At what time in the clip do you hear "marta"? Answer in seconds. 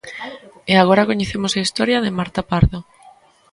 2.17-2.41